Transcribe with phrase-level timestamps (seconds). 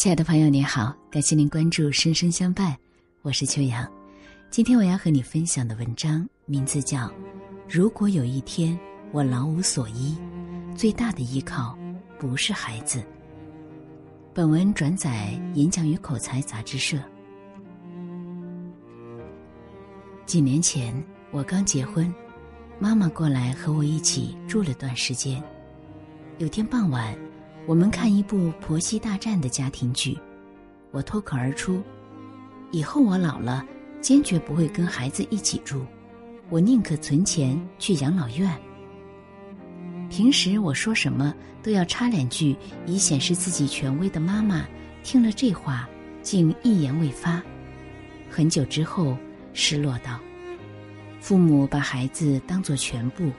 [0.00, 2.72] 亲爱的朋友，你好，感谢您关注《生生相伴》，
[3.20, 3.86] 我是秋阳。
[4.48, 7.00] 今天我要和你分享的文章名字叫
[7.68, 8.80] 《如果有一天
[9.12, 10.16] 我老无所依，
[10.74, 11.76] 最大的依靠
[12.18, 12.98] 不是孩子》。
[14.32, 16.96] 本文转载《演讲与口才》杂志社。
[20.24, 20.94] 几年前
[21.30, 22.10] 我刚结婚，
[22.78, 25.44] 妈妈过来和我一起住了段时间。
[26.38, 27.14] 有天傍晚。
[27.70, 30.18] 我们看一部《婆媳大战》的家庭剧，
[30.90, 31.80] 我脱口而出
[32.72, 33.64] ：“以后我老了，
[34.00, 35.86] 坚决不会跟孩子一起住，
[36.48, 38.52] 我宁可存钱去养老院。”
[40.10, 42.56] 平时我说什么都要插两句，
[42.86, 44.66] 以显示自己权威的妈妈，
[45.04, 45.88] 听了这话，
[46.22, 47.40] 竟一言未发。
[48.28, 49.16] 很久之后，
[49.52, 50.18] 失落道
[51.22, 53.30] ：“父母把孩子当作全部，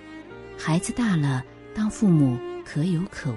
[0.57, 1.43] 孩子大了，
[1.76, 3.35] 当父母可有可无。”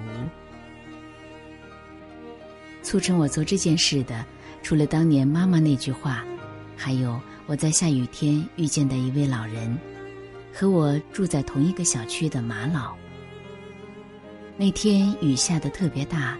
[2.95, 4.25] 促成我做这件事的，
[4.63, 6.23] 除了当年妈妈那句话，
[6.77, 9.77] 还有我在下雨天遇见的一位老人，
[10.53, 12.95] 和我住在同一个小区的马老。
[14.55, 16.37] 那天雨下的特别大，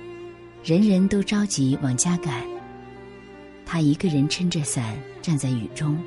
[0.64, 2.42] 人人都着急往家赶。
[3.66, 6.02] 他一个人撑着伞站在雨中，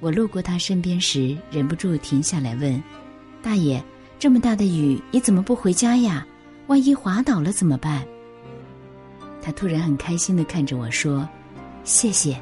[0.00, 2.82] 我路过他身边时，忍不住停下来问
[3.44, 3.84] ：“大爷，
[4.18, 6.26] 这么大的雨，你怎么不回家呀？
[6.68, 8.02] 万一滑倒了怎么办？”
[9.44, 11.28] 他突然很开心的看着我说
[11.84, 12.34] ：“谢谢。”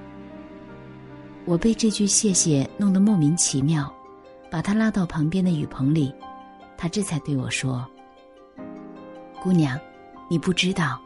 [1.44, 3.92] 我被这句谢谢弄得莫名其妙，
[4.48, 6.14] 把他拉到旁边的雨棚里，
[6.76, 7.84] 他这才对我说
[9.42, 9.76] ：“姑娘，
[10.30, 11.02] 你不知道，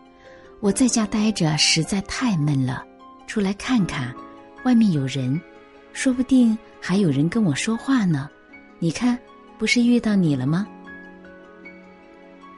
[0.60, 2.84] 我在家待着实在太闷了，
[3.26, 4.14] 出来看看，
[4.66, 5.40] 外面有人，
[5.94, 8.28] 说不定还有人跟我说话呢。
[8.78, 9.18] 你看，
[9.56, 10.66] 不是遇到你了吗？”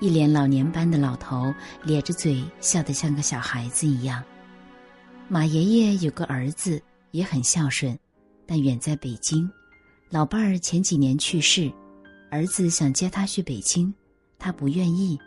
[0.00, 4.22] 一脸老年斑的老头咧着嘴笑得像个小孩子一样。
[5.26, 6.80] 马爷爷有个儿子
[7.10, 7.98] 也很孝顺，
[8.46, 9.50] 但远在北京，
[10.08, 11.70] 老伴儿前几年去世，
[12.30, 13.92] 儿子想接他去北京，
[14.38, 15.18] 他不愿意，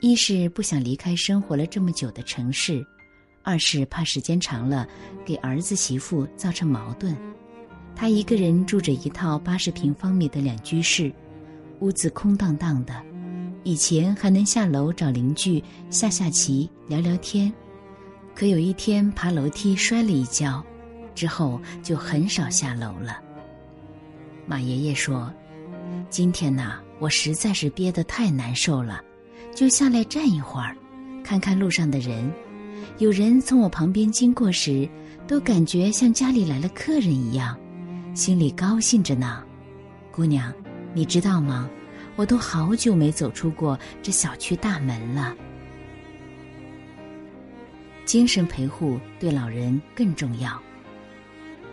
[0.00, 2.84] 一是不想离开生活了这么久的城市，
[3.42, 4.88] 二是怕时间长了
[5.26, 7.14] 给儿子媳妇造成矛盾。
[7.94, 11.12] 他一个人住着一套八十平方米的两居室，
[11.80, 13.13] 屋子空荡荡的。
[13.64, 17.50] 以前还能下楼找邻居下下棋聊聊天，
[18.34, 20.62] 可有一天爬楼梯摔了一跤，
[21.14, 23.18] 之后就很少下楼了。
[24.46, 25.32] 马爷爷说
[26.10, 29.02] ：“今天呐，我实在是憋得太难受了，
[29.54, 30.76] 就下来站一会儿，
[31.24, 32.30] 看看路上的人。
[32.98, 34.86] 有人从我旁边经过时，
[35.26, 37.58] 都感觉像家里来了客人一样，
[38.14, 39.42] 心里高兴着呢。
[40.12, 40.52] 姑娘，
[40.92, 41.66] 你知道吗？”
[42.16, 45.34] 我都好久没走出过这小区大门了。
[48.04, 50.60] 精神陪护对老人更重要，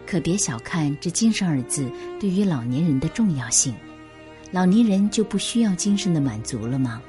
[0.07, 3.75] 可别小看这“精神”二字对于老年人的重要性。
[4.49, 7.01] 老年人就不需要精神的满足了吗？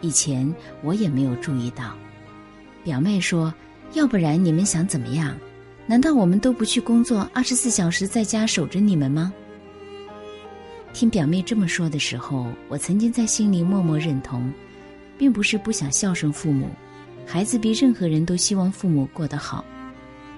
[0.00, 0.52] 以前
[0.82, 1.96] 我也没有注意到。
[2.84, 3.54] 表妹说
[3.94, 5.36] ：“要不然你们想怎么样？
[5.86, 9.32] 难道我们都不去工作，二十四小时在家守着你们吗？”
[10.92, 14.52] 听表妹这么说的时候，我曾经在心里默默认同，
[15.16, 16.68] 并不是不想孝顺父母，
[17.26, 19.64] 孩子比任何人都希望父母过得好。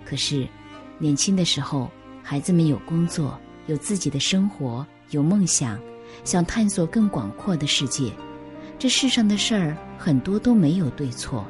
[0.04, 0.46] 可是，
[0.96, 1.90] 年轻的时候，
[2.22, 5.78] 孩子们有工作，有自己的生活，有梦想，
[6.22, 8.12] 想探索更广阔的世界。
[8.78, 11.44] 这世上的事儿很多都没有对错，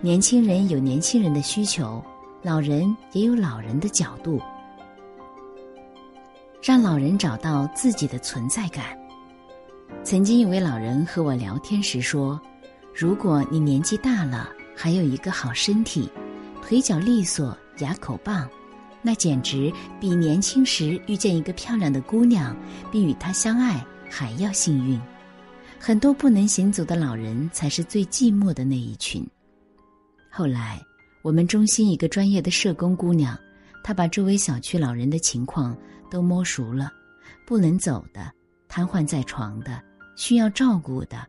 [0.00, 2.04] 年轻人有年轻人的需求，
[2.42, 4.40] 老人也有老人的角度。
[6.62, 8.84] 让老人找到自己的存在感。
[10.04, 12.40] 曾经有位老人和我聊天时说
[12.94, 16.10] ：“如果你年纪大了还有一个好身体，
[16.62, 18.48] 腿脚利索，牙口棒，
[19.00, 22.54] 那简直比年轻时遇见一个漂亮的姑娘
[22.92, 25.00] 并与她相爱还要幸运。
[25.78, 29.26] 很多不能行走的老人才是最寂寞的那一群。”
[30.30, 30.78] 后来，
[31.22, 33.36] 我们中心一个专业的社工姑娘，
[33.82, 35.74] 她把周围小区老人的情况。
[36.10, 36.92] 都摸熟了，
[37.46, 38.30] 不能走的，
[38.68, 39.80] 瘫痪在床的，
[40.16, 41.26] 需要照顾的，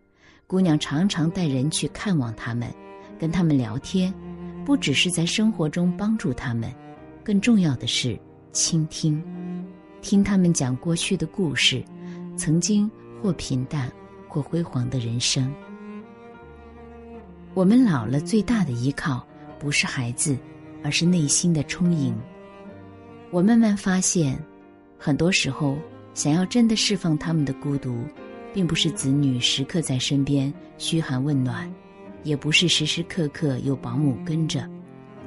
[0.48, 2.70] 姑娘常常带人去看望他们，
[3.18, 4.14] 跟他们聊天，
[4.66, 6.74] 不只是在生活中帮助他们，
[7.24, 8.20] 更重要的是
[8.52, 9.24] 倾听，
[10.02, 11.84] 听他们讲过去的故事，
[12.36, 12.90] 曾经
[13.22, 13.90] 或平淡
[14.28, 15.54] 或辉煌的人生。
[17.54, 19.26] 我们老了最大的依靠
[19.60, 20.38] 不是孩子，
[20.84, 22.16] 而是内心的充盈。
[23.30, 24.38] 我慢慢发现。
[25.04, 25.80] 很多时候，
[26.14, 28.04] 想要真的释放他们的孤独，
[28.54, 31.68] 并不是子女时刻在身边嘘寒问暖，
[32.22, 34.70] 也不是时时刻刻有保姆跟着，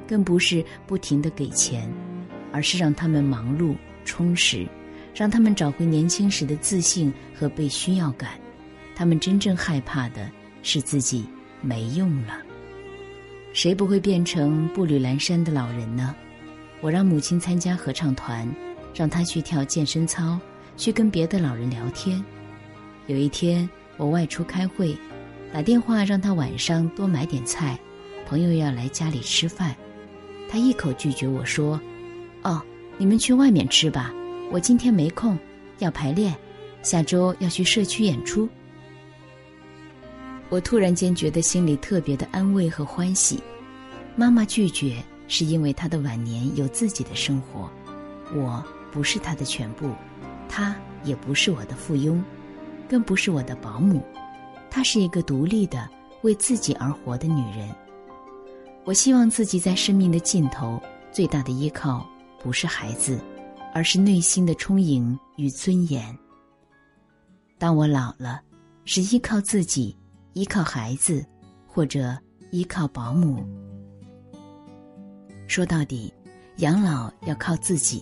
[0.07, 1.91] 更不是不停的给钱，
[2.53, 3.75] 而是让他们忙碌
[4.05, 4.65] 充实，
[5.13, 8.39] 让他们找回年轻时的自信和被需要感。
[8.95, 10.31] 他们真正害怕的
[10.63, 11.25] 是自己
[11.59, 12.37] 没用了。
[13.51, 16.15] 谁不会变成步履蹒跚的老人呢？
[16.79, 18.49] 我让母亲参加合唱团，
[18.95, 20.39] 让他去跳健身操，
[20.77, 22.23] 去跟别的老人聊天。
[23.07, 24.97] 有一天我外出开会。
[25.53, 27.79] 打电话让他晚上多买点菜，
[28.27, 29.73] 朋友要来家里吃饭，
[30.49, 31.79] 他一口拒绝我说
[32.43, 32.61] ：“哦，
[32.97, 34.13] 你们去外面吃吧，
[34.51, 35.39] 我今天没空，
[35.79, 36.35] 要排练，
[36.81, 38.49] 下周要去社区演出。”
[40.49, 43.41] 我突然间觉得心里特别的安慰和欢喜。
[44.17, 47.69] 妈妈拒绝是因为她的晚年有自己的生活，
[48.33, 48.61] 我
[48.95, 49.91] 不是她的全部，
[50.47, 52.23] 她也不是我的附庸，
[52.87, 54.01] 更不是我的保姆。
[54.71, 55.89] 她是一个独立的、
[56.21, 57.69] 为自己而活的女人。
[58.85, 60.81] 我希望自己在生命的尽头，
[61.11, 62.07] 最大的依靠
[62.41, 63.19] 不是孩子，
[63.73, 66.17] 而是内心的充盈与尊严。
[67.57, 68.41] 当我老了，
[68.85, 69.93] 是依靠自己，
[70.31, 71.25] 依靠孩子，
[71.67, 72.17] 或者
[72.51, 73.45] 依靠保姆。
[75.47, 76.13] 说到底，
[76.57, 78.01] 养老要靠自己，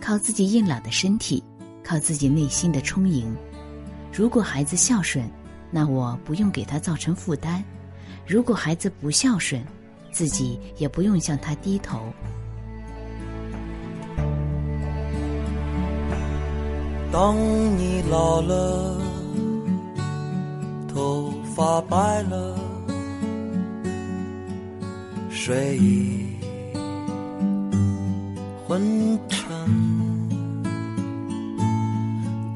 [0.00, 1.42] 靠自己硬朗的身体，
[1.84, 3.36] 靠自己内心的充盈。
[4.12, 5.30] 如果孩子孝顺。
[5.72, 7.62] 那我不用给他造成负担，
[8.26, 9.64] 如果孩子不孝顺，
[10.10, 12.00] 自己也不用向他低头。
[17.12, 17.36] 当
[17.78, 19.00] 你老了，
[20.92, 22.58] 头发白了，
[25.30, 26.34] 睡意
[28.66, 29.39] 昏沉；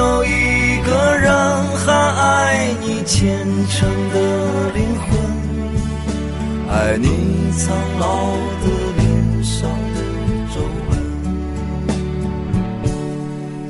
[0.00, 0.28] 有一。
[0.82, 1.30] 个人
[1.78, 4.16] 还爱你虔诚的
[4.74, 5.08] 灵魂，
[6.68, 7.06] 爱你
[7.52, 7.62] 苍
[7.98, 8.04] 老
[8.62, 8.64] 的
[8.96, 9.98] 脸上的
[10.52, 10.56] 皱
[10.88, 10.90] 纹。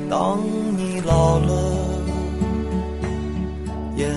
[0.09, 0.39] 当
[0.77, 1.51] 你老了，
[3.97, 4.09] 眼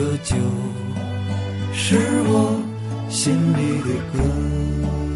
[0.00, 0.34] 这就
[1.74, 2.58] 是我
[3.10, 5.09] 心里的歌。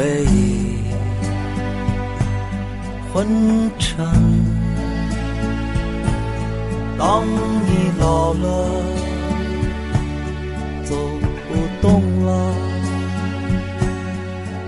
[0.00, 0.78] 回忆
[3.12, 4.02] 昏沉。
[6.98, 8.64] 当你老了，
[10.84, 10.96] 走
[11.46, 12.54] 不动了，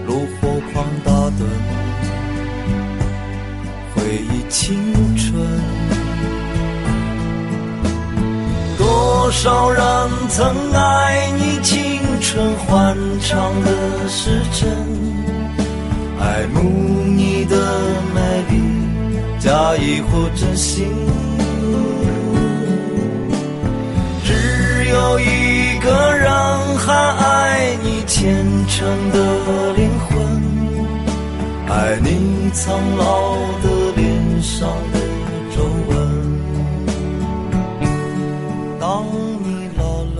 [0.06, 1.46] 炉火旁打盹，
[3.94, 4.76] 回忆青
[5.16, 5.32] 春。
[8.76, 9.82] 多少人
[10.28, 14.68] 曾爱你青春欢畅的时辰，
[16.22, 16.60] 爱慕
[17.16, 17.56] 你的
[18.14, 18.54] 美丽，
[19.40, 20.86] 假意或真心。
[24.24, 24.32] 只
[24.88, 26.30] 有一个人
[26.78, 29.18] 还爱你虔诚的
[29.74, 30.10] 灵魂，
[31.68, 35.00] 爱你苍老的脸上的
[35.54, 35.90] 皱纹。
[38.78, 39.04] 当
[39.42, 39.82] 你老
[40.14, 40.18] 了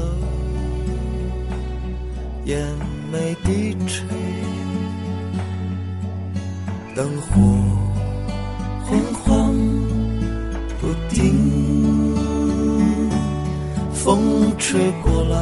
[2.45, 2.59] 眼
[3.13, 4.05] 眉低垂，
[6.95, 7.41] 灯火
[8.85, 9.55] 昏黄
[10.79, 12.15] 不定，
[13.95, 15.39] 风吹过来，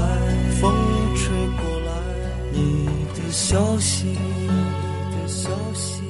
[0.61, 0.73] 风
[1.17, 1.91] 吹过来，
[2.53, 4.47] 你的消息，你
[5.17, 6.03] 的消息，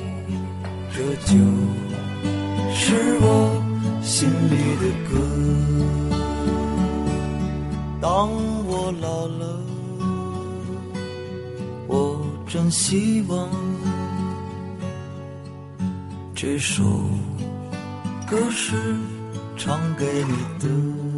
[0.93, 1.35] 这就
[2.75, 3.51] 是我
[4.03, 5.17] 心里的歌。
[7.99, 8.29] 当
[8.67, 9.59] 我老了，
[11.87, 13.49] 我真希望
[16.43, 16.83] 这首
[18.27, 18.75] 歌是
[19.59, 21.10] 唱给你的。